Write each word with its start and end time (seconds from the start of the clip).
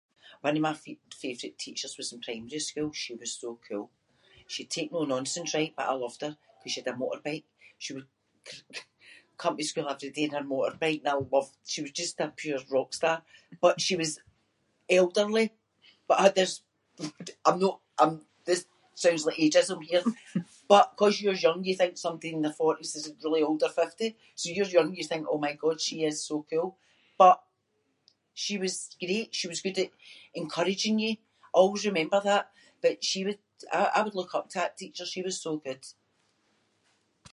One 0.41 0.55
of 0.55 0.61
my 0.61 0.71
f- 0.71 0.97
favourite 1.13 1.57
teachers 1.59 1.93
was 1.97 2.11
in 2.13 2.19
primary 2.27 2.59
school. 2.67 2.91
She 3.03 3.13
was 3.21 3.31
so 3.41 3.51
cool. 3.69 3.87
She’d 4.53 4.69
take 4.75 4.89
no 4.95 5.01
nonsense 5.13 5.51
right 5.57 5.73
but 5.77 5.89
I 5.91 5.95
loved 6.03 6.21
her 6.25 6.33
‘cause 6.59 6.71
she 6.73 6.79
had 6.81 6.93
a 6.93 6.99
motorbike. 7.01 7.47
She 7.83 7.91
would 7.95 8.09
c-come 8.49 9.55
to 9.57 9.63
school 9.69 9.89
every 9.93 10.11
day 10.17 10.25
in 10.27 10.35
her 10.37 10.45
motorbike 10.53 11.01
and 11.03 11.11
I 11.15 11.17
loved- 11.35 11.57
she 11.71 11.81
was 11.83 11.93
just 12.01 12.23
a 12.25 12.27
pure 12.41 12.63
rock 12.75 12.89
star 12.99 13.17
but 13.63 13.75
she 13.85 13.95
was 14.01 14.11
elderly 14.99 15.47
but 16.07 16.15
I 16.19 16.23
had 16.27 16.35
this- 16.39 16.61
I’m 17.47 17.57
no- 17.63 17.81
I’m- 18.01 18.25
this 18.49 18.61
sounds 19.03 19.23
like 19.25 19.41
ageism 19.45 19.79
here 19.89 20.03
but 20.73 20.85
‘cause 20.99 21.15
you’re 21.21 21.45
young 21.47 21.59
you 21.67 21.75
think 21.77 21.93
somebody 21.95 22.29
in 22.35 22.41
their 22.45 22.59
forties 22.61 22.93
is 22.99 23.05
really 23.23 23.43
old 23.47 23.61
or 23.67 23.73
fifty 23.81 24.07
so 24.39 24.43
you’re 24.49 24.75
young 24.77 24.89
and 24.89 24.99
you 24.99 25.07
think 25.09 25.23
oh 25.27 25.39
my 25.45 25.53
god 25.63 25.77
she 25.87 25.95
is 26.09 26.17
so 26.29 26.35
cool 26.51 26.69
but 27.23 27.37
she 28.43 28.55
was 28.63 28.75
great. 29.03 29.29
She 29.39 29.49
was 29.51 29.61
good 29.65 29.77
at 29.83 29.91
encouraging 30.41 30.95
you. 31.03 31.13
I 31.53 31.57
always 31.61 31.85
remember 31.89 32.19
that 32.29 32.43
but 32.83 32.95
she 33.09 33.19
would- 33.25 33.45
I- 33.79 33.91
I 33.97 34.03
would 34.03 34.17
look 34.19 34.33
up 34.37 34.45
to 34.49 34.57
that 34.61 34.77
teacher. 34.81 35.05
She 35.05 35.21
was 35.27 35.37
so 35.45 35.51
good. 35.67 35.81